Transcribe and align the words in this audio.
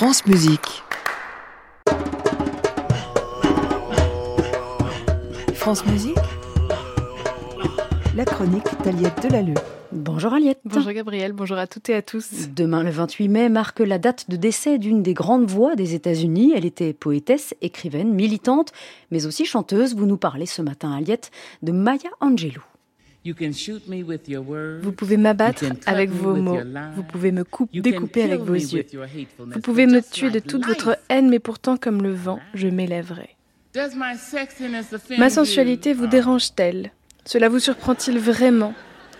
France 0.00 0.24
Musique. 0.24 0.82
France 5.52 5.84
Musique. 5.84 6.16
La 8.16 8.24
chronique 8.24 8.64
d'Aliette 8.82 9.22
Delalleux. 9.22 9.52
Bonjour 9.92 10.32
Aliette. 10.32 10.60
Bonjour 10.64 10.92
Gabriel, 10.92 11.34
bonjour 11.34 11.58
à 11.58 11.66
toutes 11.66 11.90
et 11.90 11.94
à 11.94 12.00
tous. 12.00 12.48
Demain, 12.48 12.82
le 12.82 12.88
28 12.88 13.28
mai, 13.28 13.48
marque 13.50 13.80
la 13.80 13.98
date 13.98 14.30
de 14.30 14.36
décès 14.36 14.78
d'une 14.78 15.02
des 15.02 15.12
grandes 15.12 15.50
voix 15.50 15.76
des 15.76 15.94
États-Unis. 15.94 16.54
Elle 16.56 16.64
était 16.64 16.94
poétesse, 16.94 17.54
écrivaine, 17.60 18.14
militante, 18.14 18.72
mais 19.10 19.26
aussi 19.26 19.44
chanteuse. 19.44 19.94
Vous 19.94 20.06
nous 20.06 20.16
parlez 20.16 20.46
ce 20.46 20.62
matin, 20.62 20.94
Aliette, 20.94 21.30
de 21.62 21.72
Maya 21.72 22.08
Angelou. 22.20 22.62
Vous 23.22 24.92
pouvez 24.92 25.16
m'abattre 25.18 25.64
avec 25.84 26.10
vos 26.10 26.34
mots. 26.36 26.60
Vous 26.94 27.02
pouvez 27.02 27.32
me 27.32 27.44
couper, 27.44 27.80
découper 27.80 28.22
avec 28.22 28.40
vos 28.40 28.54
yeux. 28.54 28.86
Vous 29.38 29.60
pouvez 29.60 29.86
me 29.86 30.00
tuer 30.00 30.30
de 30.30 30.38
toute 30.38 30.64
votre 30.66 30.98
haine, 31.10 31.28
mais 31.28 31.38
pourtant, 31.38 31.76
comme 31.76 32.02
le 32.02 32.12
vent, 32.12 32.40
je 32.54 32.68
m'élèverai. 32.68 33.36
Ma 35.18 35.30
sensualité 35.30 35.92
vous 35.92 36.06
dérange-t-elle? 36.06 36.92
Cela 37.26 37.48
vous 37.48 37.58
surprend-il 37.58 38.18
vraiment 38.18 38.74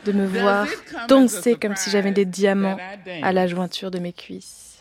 de 0.07 0.13
me 0.13 0.27
voir 0.27 0.67
danser 1.09 1.55
comme 1.55 1.77
si 1.77 1.91
j'avais 1.91 2.13
des 2.13 2.25
diamants 2.25 2.79
à 3.23 3.33
la 3.33 3.47
jointure 3.47 3.91
de 3.91 3.99
mes 3.99 4.15
cuisses? 4.15 4.79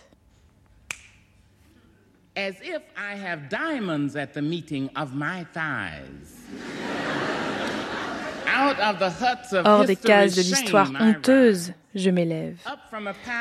As 2.37 2.53
if 2.63 2.81
I 2.95 3.17
have 3.21 3.49
diamonds 3.49 4.15
at 4.15 4.27
the 4.27 4.41
meeting 4.41 4.87
of 4.95 5.13
my 5.13 5.43
thighs. 5.53 7.08
Hors 9.65 9.85
des 9.85 9.95
cases 9.95 10.35
de 10.35 10.41
l'histoire 10.41 10.91
honteuse, 10.99 11.73
je 11.95 12.09
m'élève. 12.09 12.57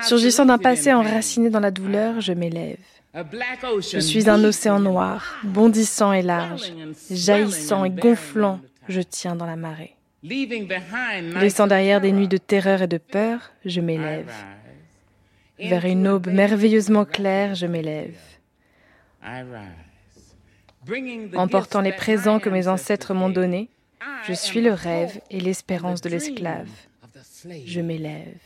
Surgissant 0.04 0.46
d'un 0.46 0.58
passé 0.58 0.92
enraciné 0.92 1.50
dans 1.50 1.60
la 1.60 1.70
douleur, 1.70 2.20
je 2.20 2.32
m'élève. 2.32 2.78
Je 3.14 3.98
suis 3.98 4.28
un 4.28 4.42
océan 4.44 4.80
noir, 4.80 5.36
bondissant 5.42 6.12
et 6.12 6.22
large, 6.22 6.72
jaillissant 7.10 7.84
et 7.84 7.90
gonflant, 7.90 8.60
je 8.88 9.00
tiens 9.00 9.34
dans 9.34 9.46
la 9.46 9.56
marée. 9.56 9.94
Laissant 10.22 11.66
derrière 11.66 12.00
des 12.00 12.12
nuits 12.12 12.28
de 12.28 12.36
terreur 12.36 12.82
et 12.82 12.86
de 12.86 12.98
peur, 12.98 13.52
je 13.64 13.80
m'élève. 13.80 14.32
Vers 15.58 15.84
une 15.86 16.06
aube 16.06 16.28
merveilleusement 16.28 17.04
claire, 17.04 17.54
je 17.54 17.66
m'élève. 17.66 18.16
Emportant 21.36 21.80
les 21.80 21.92
présents 21.92 22.38
que 22.38 22.48
mes 22.48 22.68
ancêtres 22.68 23.14
m'ont 23.14 23.30
donnés, 23.30 23.68
je 24.26 24.32
suis 24.32 24.60
le 24.60 24.72
rêve 24.72 25.20
et 25.30 25.40
l'espérance 25.40 26.00
de 26.00 26.08
l'esclave. 26.08 26.68
Je 27.66 27.80
m'élève. 27.80 28.38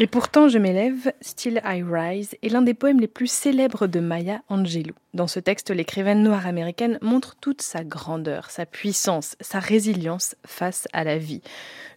Et 0.00 0.08
pourtant 0.08 0.48
je 0.48 0.58
m'élève, 0.58 1.12
Still 1.20 1.62
I 1.64 1.84
Rise 1.88 2.34
est 2.42 2.48
l'un 2.48 2.62
des 2.62 2.74
poèmes 2.74 2.98
les 2.98 3.06
plus 3.06 3.28
célèbres 3.28 3.86
de 3.86 4.00
Maya 4.00 4.42
Angelou. 4.48 4.92
Dans 5.14 5.28
ce 5.28 5.38
texte, 5.38 5.70
l'écrivaine 5.70 6.24
noire 6.24 6.48
américaine 6.48 6.98
montre 7.00 7.36
toute 7.40 7.62
sa 7.62 7.84
grandeur, 7.84 8.50
sa 8.50 8.66
puissance, 8.66 9.36
sa 9.40 9.60
résilience 9.60 10.34
face 10.44 10.88
à 10.92 11.04
la 11.04 11.16
vie. 11.16 11.42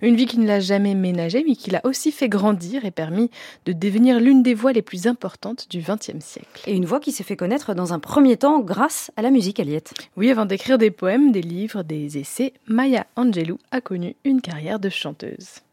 Une 0.04 0.16
vie 0.16 0.28
qui 0.28 0.38
ne 0.38 0.46
l'a 0.46 0.60
jamais 0.60 0.94
ménagée, 0.94 1.44
mais 1.48 1.56
qui 1.56 1.72
l'a 1.72 1.82
aussi 1.86 2.12
fait 2.12 2.30
grandir 2.30 2.86
et 2.86 2.92
permis 2.92 3.32
de 3.66 3.74
devenir 3.74 4.20
l'une 4.20 4.44
des 4.44 4.54
voix 4.54 4.74
les 4.74 4.84
plus 4.84 5.08
importantes 5.08 5.66
du 5.72 5.80
XXe 5.80 6.24
siècle. 6.24 6.62
Et 6.68 6.76
une 6.76 6.86
voix 6.86 7.00
qui 7.00 7.12
s'est 7.12 7.24
fait 7.24 7.36
connaître 7.36 7.74
dans 7.74 7.94
un 7.94 8.00
premier 8.00 8.38
temps 8.38 8.60
grâce 8.60 9.10
à 9.18 9.24
la 9.24 9.32
musique, 9.32 9.60
Aliette. 9.60 9.96
Oui, 10.18 10.30
avant 10.30 10.46
d'écrire 10.46 10.78
des 10.78 10.92
poèmes, 10.92 11.32
des 11.32 11.42
livres, 11.42 11.82
des 11.82 12.20
essais, 12.20 12.54
Maya 12.68 13.08
Angelou 13.16 13.58
a 13.72 13.82
connu 13.82 14.16
une 14.24 14.42
carrière 14.42 14.80
de 14.80 14.90
chanteuse. 14.90 15.64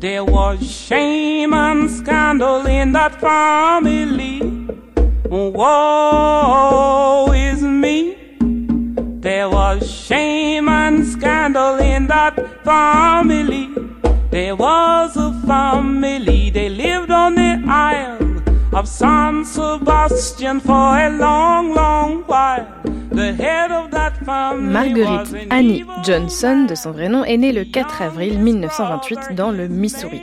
There 0.00 0.24
was 0.24 0.62
shame 0.62 1.52
and 1.52 1.90
scandal 1.90 2.64
in 2.66 2.92
that 2.92 3.20
family. 3.20 4.40
Woe 5.28 7.32
is 7.34 7.62
me. 7.62 8.16
There 9.18 9.50
was 9.50 9.90
shame 9.90 10.68
and 10.68 11.04
scandal 11.04 11.78
in 11.78 12.06
that 12.06 12.64
family. 12.64 13.74
There 14.30 14.54
was 14.54 15.16
a 15.16 15.32
family, 15.48 16.50
they 16.50 16.68
lived 16.68 17.10
on 17.10 17.34
the 17.34 17.60
isle 17.66 18.17
of 18.72 18.86
San 18.86 19.44
Sebastian 19.44 20.60
for 20.60 20.96
a 20.96 21.08
long, 21.10 21.74
long 21.74 22.22
while. 22.26 22.66
Marguerite 24.58 25.34
Annie 25.50 25.84
Johnson, 26.04 26.66
de 26.68 26.74
son 26.74 26.92
vrai 26.92 27.08
nom, 27.08 27.24
est 27.24 27.36
née 27.36 27.52
le 27.52 27.64
4 27.64 28.02
avril 28.02 28.38
1928 28.38 29.34
dans 29.34 29.50
le 29.50 29.68
Missouri. 29.68 30.22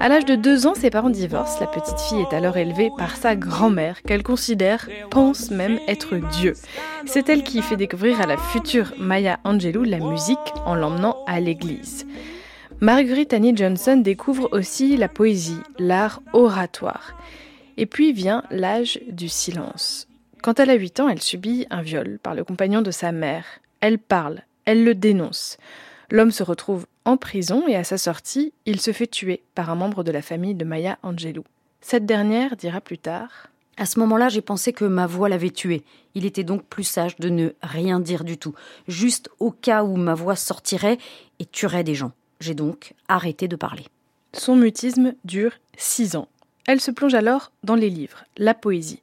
À 0.00 0.08
l'âge 0.08 0.24
de 0.24 0.34
deux 0.34 0.66
ans, 0.66 0.74
ses 0.74 0.90
parents 0.90 1.10
divorcent. 1.10 1.60
La 1.60 1.66
petite 1.66 2.00
fille 2.00 2.20
est 2.22 2.34
alors 2.34 2.56
élevée 2.56 2.90
par 2.98 3.16
sa 3.16 3.36
grand-mère, 3.36 4.02
qu'elle 4.02 4.22
considère, 4.22 4.88
pense 5.10 5.50
même 5.50 5.78
être 5.86 6.16
Dieu. 6.16 6.54
C'est 7.06 7.28
elle 7.28 7.44
qui 7.44 7.62
fait 7.62 7.76
découvrir 7.76 8.20
à 8.20 8.26
la 8.26 8.36
future 8.36 8.92
Maya 8.98 9.38
Angelou 9.44 9.84
la 9.84 9.98
musique 9.98 10.38
en 10.66 10.74
l'emmenant 10.74 11.18
à 11.26 11.38
l'église. 11.38 12.06
Marguerite 12.80 13.32
Annie 13.32 13.56
Johnson 13.56 13.96
découvre 13.96 14.48
aussi 14.52 14.96
la 14.96 15.08
poésie, 15.08 15.60
l'art 15.78 16.20
oratoire. 16.32 17.14
Et 17.76 17.86
puis 17.86 18.12
vient 18.12 18.44
l'âge 18.50 19.00
du 19.08 19.28
silence. 19.28 20.08
Quand 20.42 20.60
elle 20.60 20.70
a 20.70 20.74
8 20.74 21.00
ans, 21.00 21.08
elle 21.08 21.22
subit 21.22 21.66
un 21.70 21.82
viol 21.82 22.18
par 22.22 22.34
le 22.34 22.44
compagnon 22.44 22.82
de 22.82 22.90
sa 22.90 23.12
mère. 23.12 23.44
Elle 23.80 23.98
parle, 23.98 24.42
elle 24.64 24.84
le 24.84 24.94
dénonce. 24.94 25.56
L'homme 26.10 26.30
se 26.30 26.42
retrouve 26.42 26.86
en 27.04 27.16
prison 27.16 27.66
et 27.66 27.76
à 27.76 27.84
sa 27.84 27.98
sortie, 27.98 28.52
il 28.66 28.80
se 28.80 28.92
fait 28.92 29.06
tuer 29.06 29.42
par 29.54 29.70
un 29.70 29.74
membre 29.74 30.04
de 30.04 30.12
la 30.12 30.22
famille 30.22 30.54
de 30.54 30.64
Maya 30.64 30.98
Angelou. 31.02 31.44
Cette 31.80 32.06
dernière 32.06 32.56
dira 32.56 32.80
plus 32.80 32.98
tard 32.98 33.48
À 33.76 33.86
ce 33.86 33.98
moment-là, 34.00 34.28
j'ai 34.28 34.40
pensé 34.40 34.72
que 34.72 34.84
ma 34.84 35.06
voix 35.06 35.28
l'avait 35.28 35.50
tué. 35.50 35.82
Il 36.14 36.24
était 36.24 36.44
donc 36.44 36.64
plus 36.64 36.84
sage 36.84 37.16
de 37.16 37.28
ne 37.28 37.50
rien 37.62 38.00
dire 38.00 38.24
du 38.24 38.38
tout, 38.38 38.54
juste 38.86 39.28
au 39.38 39.50
cas 39.50 39.82
où 39.82 39.96
ma 39.96 40.14
voix 40.14 40.36
sortirait 40.36 40.98
et 41.38 41.46
tuerait 41.46 41.84
des 41.84 41.94
gens. 41.94 42.12
J'ai 42.40 42.54
donc 42.54 42.94
arrêté 43.08 43.48
de 43.48 43.56
parler. 43.56 43.84
Son 44.32 44.56
mutisme 44.56 45.14
dure 45.24 45.52
six 45.76 46.16
ans. 46.16 46.28
Elle 46.66 46.80
se 46.80 46.90
plonge 46.90 47.14
alors 47.14 47.52
dans 47.62 47.74
les 47.74 47.90
livres, 47.90 48.24
la 48.38 48.54
poésie. 48.54 49.00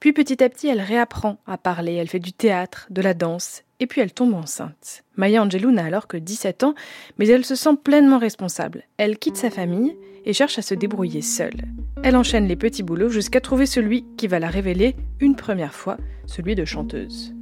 Puis 0.00 0.12
petit 0.12 0.42
à 0.42 0.48
petit, 0.48 0.68
elle 0.68 0.80
réapprend 0.80 1.38
à 1.46 1.58
parler, 1.58 1.94
elle 1.94 2.08
fait 2.08 2.18
du 2.18 2.32
théâtre, 2.32 2.86
de 2.90 3.02
la 3.02 3.14
danse, 3.14 3.62
et 3.80 3.86
puis 3.86 4.00
elle 4.00 4.12
tombe 4.12 4.34
enceinte. 4.34 5.02
Maya 5.16 5.42
Angelou 5.42 5.70
n'a 5.70 5.84
alors 5.84 6.06
que 6.06 6.16
17 6.16 6.62
ans, 6.64 6.74
mais 7.18 7.26
elle 7.28 7.44
se 7.44 7.54
sent 7.54 7.76
pleinement 7.82 8.18
responsable. 8.18 8.84
Elle 8.96 9.18
quitte 9.18 9.36
sa 9.36 9.50
famille 9.50 9.96
et 10.24 10.32
cherche 10.32 10.58
à 10.58 10.62
se 10.62 10.74
débrouiller 10.74 11.22
seule. 11.22 11.60
Elle 12.02 12.16
enchaîne 12.16 12.48
les 12.48 12.56
petits 12.56 12.82
boulots 12.82 13.10
jusqu'à 13.10 13.40
trouver 13.40 13.66
celui 13.66 14.04
qui 14.16 14.26
va 14.26 14.38
la 14.38 14.48
révéler 14.48 14.96
une 15.20 15.36
première 15.36 15.74
fois, 15.74 15.98
celui 16.26 16.54
de 16.54 16.64
chanteuse. 16.64 17.34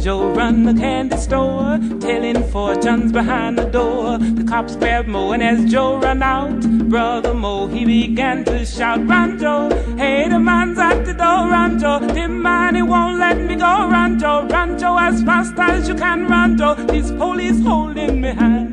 Joe 0.00 0.32
run 0.32 0.62
the 0.62 0.74
candy 0.74 1.16
store, 1.16 1.78
telling 2.00 2.42
fortunes 2.50 3.10
behind 3.10 3.58
the 3.58 3.64
door. 3.64 4.18
The 4.18 4.44
cops 4.44 4.76
grabbed 4.76 5.08
Mo, 5.08 5.32
and 5.32 5.42
as 5.42 5.70
Joe 5.70 5.98
ran 5.98 6.22
out, 6.22 6.60
brother 6.88 7.34
Mo, 7.34 7.66
he 7.66 7.84
began 7.84 8.44
to 8.44 8.64
shout, 8.64 9.04
Run, 9.06 9.38
Joe, 9.38 9.68
hey, 9.96 10.28
the 10.28 10.38
man's 10.38 10.78
at 10.78 11.04
the 11.04 11.14
door, 11.14 11.48
run, 11.50 11.80
Joe. 11.80 11.98
The 11.98 12.28
man, 12.28 12.76
he 12.76 12.82
won't 12.82 13.18
let 13.18 13.38
me 13.38 13.56
go, 13.56 13.88
run, 13.88 14.20
Joe, 14.20 14.46
run, 14.46 14.78
Joe, 14.78 14.96
as 14.98 15.22
fast 15.24 15.58
as 15.58 15.88
you 15.88 15.96
can, 15.96 16.28
run, 16.28 16.56
Joe. 16.56 16.74
This 16.74 17.10
police 17.10 17.60
holding 17.60 18.20
me 18.20 18.28
hand. 18.28 18.67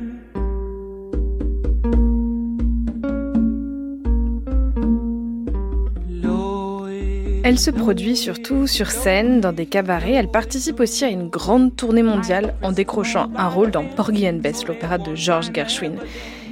Elle 7.47 7.59
se 7.59 7.69
produit 7.69 8.17
surtout 8.17 8.65
sur 8.65 8.89
scène, 8.89 9.39
dans 9.39 9.53
des 9.53 9.67
cabarets. 9.67 10.13
Elle 10.13 10.31
participe 10.31 10.79
aussi 10.79 11.05
à 11.05 11.09
une 11.09 11.29
grande 11.29 11.75
tournée 11.75 12.01
mondiale 12.01 12.55
en 12.63 12.71
décrochant 12.71 13.29
un 13.35 13.47
rôle 13.47 13.69
dans 13.69 13.85
Porgy 13.85 14.27
and 14.27 14.37
Bess, 14.37 14.65
l'opéra 14.65 14.97
de 14.97 15.13
George 15.13 15.51
Gershwin. 15.53 15.93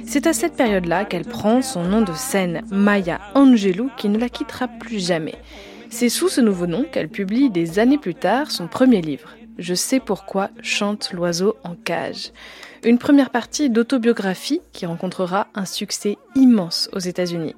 C'est 0.06 0.28
à 0.28 0.32
cette 0.32 0.54
période-là 0.54 1.04
qu'elle 1.04 1.24
prend 1.24 1.62
son 1.62 1.82
nom 1.82 2.02
de 2.02 2.12
scène, 2.12 2.62
Maya 2.70 3.18
Angelou, 3.34 3.90
qui 3.96 4.08
ne 4.08 4.18
la 4.18 4.28
quittera 4.28 4.68
plus 4.68 5.04
jamais. 5.04 5.34
C'est 5.90 6.08
sous 6.08 6.28
ce 6.28 6.40
nouveau 6.40 6.68
nom 6.68 6.84
qu'elle 6.84 7.08
publie 7.08 7.50
des 7.50 7.80
années 7.80 7.98
plus 7.98 8.14
tard 8.14 8.52
son 8.52 8.68
premier 8.68 9.00
livre, 9.00 9.30
Je 9.58 9.74
sais 9.74 9.98
pourquoi 9.98 10.50
chante 10.62 11.10
l'oiseau 11.12 11.56
en 11.64 11.74
cage. 11.74 12.30
Une 12.84 12.98
première 12.98 13.30
partie 13.30 13.68
d'autobiographie 13.68 14.60
qui 14.72 14.86
rencontrera 14.86 15.48
un 15.56 15.64
succès 15.64 16.18
immense 16.36 16.88
aux 16.92 17.00
États-Unis. 17.00 17.56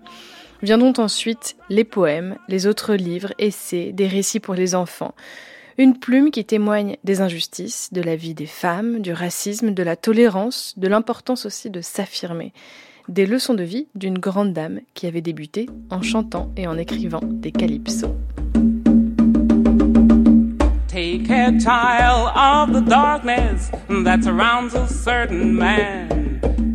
Viendront 0.66 0.94
ensuite 0.98 1.54
les 1.68 1.84
poèmes, 1.84 2.38
les 2.48 2.66
autres 2.66 2.96
livres, 2.96 3.32
essais, 3.38 3.92
des 3.92 4.08
récits 4.08 4.40
pour 4.40 4.54
les 4.54 4.74
enfants. 4.74 5.14
Une 5.78 5.96
plume 5.96 6.32
qui 6.32 6.44
témoigne 6.44 6.96
des 7.04 7.20
injustices, 7.20 7.92
de 7.92 8.02
la 8.02 8.16
vie 8.16 8.34
des 8.34 8.46
femmes, 8.46 8.98
du 9.00 9.12
racisme, 9.12 9.70
de 9.70 9.82
la 9.84 9.94
tolérance, 9.94 10.74
de 10.76 10.88
l'importance 10.88 11.46
aussi 11.46 11.70
de 11.70 11.80
s'affirmer. 11.80 12.52
Des 13.08 13.26
leçons 13.26 13.54
de 13.54 13.62
vie 13.62 13.86
d'une 13.94 14.18
grande 14.18 14.54
dame 14.54 14.80
qui 14.94 15.06
avait 15.06 15.20
débuté 15.20 15.66
en 15.88 16.02
chantant 16.02 16.50
et 16.56 16.66
en 16.66 16.76
écrivant 16.76 17.20
des 17.22 17.52
calypsos. 17.52 18.16
Take 20.88 21.28
care, 21.28 21.52
child, 21.60 22.32
of 22.34 22.72
the 22.72 22.84
darkness 22.84 23.70
that 24.02 24.24
surrounds 24.24 24.74
a 24.74 24.88
certain 24.88 25.44
man. 25.44 26.15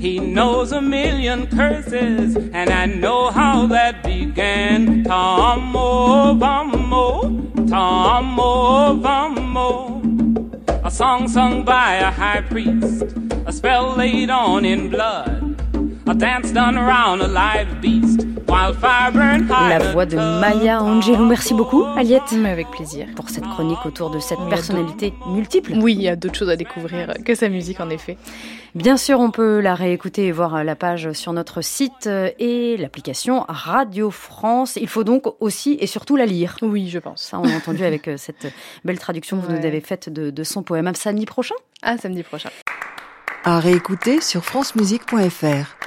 He 0.02 0.18
knows 0.20 0.72
a 0.72 0.82
million 0.82 1.46
curses, 1.46 2.36
and 2.36 2.72
I 2.72 2.88
know 2.88 3.30
how 3.30 3.68
that 3.68 4.02
began. 4.02 5.04
Tomo, 5.04 6.34
vamo, 6.34 7.22
tomo, 7.70 8.96
vamo. 8.96 10.82
A 10.84 10.90
song 10.90 11.28
sung 11.28 11.64
by 11.64 11.98
a 11.98 12.10
high 12.10 12.42
priest, 12.42 13.04
a 13.46 13.54
spell 13.54 13.96
laid 13.96 14.32
on 14.32 14.66
in 14.66 14.90
blood, 14.90 15.62
a 16.08 16.16
dance 16.16 16.52
done 16.52 16.80
around 16.80 17.22
a 17.22 17.28
live 17.28 17.80
beast. 17.80 18.31
La 18.52 19.80
voix 19.94 20.06
de 20.06 20.18
Maya 20.18 20.84
Angelou. 20.84 21.26
Merci 21.26 21.54
beaucoup, 21.54 21.86
Aliette. 21.96 22.34
Mais 22.34 22.50
avec 22.50 22.70
plaisir. 22.70 23.08
Pour 23.16 23.30
cette 23.30 23.46
chronique 23.46 23.86
autour 23.86 24.10
de 24.10 24.20
cette 24.20 24.40
personnalité 24.50 25.14
multiple. 25.28 25.72
Oui, 25.78 25.94
il 25.94 26.02
y 26.02 26.10
a 26.10 26.18
d'autres 26.18 26.36
choses 26.36 26.50
à 26.50 26.58
découvrir 26.58 27.14
que 27.26 27.34
sa 27.34 27.48
musique, 27.48 27.80
en 27.80 27.90
effet. 27.90 28.18
Bien 28.76 28.98
sûr, 28.98 29.22
on 29.22 29.32
peut 29.32 29.62
la 29.62 29.74
réécouter 29.74 30.26
et 30.26 30.32
voir 30.34 30.66
la 30.66 30.76
page 30.76 31.14
sur 31.14 31.32
notre 31.32 31.62
site 31.62 32.08
et 32.40 32.76
l'application 32.76 33.46
Radio 33.48 34.12
France. 34.12 34.76
Il 34.76 34.90
faut 34.90 35.06
donc 35.06 35.24
aussi 35.40 35.78
et 35.80 35.88
surtout 35.88 36.18
la 36.18 36.26
lire. 36.26 36.58
Oui, 36.62 36.90
je 36.90 37.00
pense. 37.00 37.22
Ça, 37.22 37.40
on 37.40 37.46
a 37.46 37.56
entendu 37.56 37.86
avec 37.86 38.10
euh, 38.10 38.18
cette 38.18 38.48
belle 38.84 39.00
traduction 39.00 39.40
que 39.40 39.46
vous 39.46 39.54
nous 39.54 39.66
avez 39.66 39.80
faite 39.80 40.10
de, 40.10 40.30
de 40.30 40.44
son 40.44 40.62
poème. 40.62 40.88
À 40.88 40.94
samedi 40.94 41.26
prochain 41.26 41.56
À 41.84 41.98
samedi 41.98 42.24
prochain. 42.24 42.50
À 43.46 43.62
réécouter 43.62 44.20
sur 44.20 44.44
francemusique.fr. 44.44 45.78